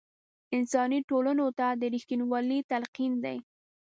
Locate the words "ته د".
1.59-1.81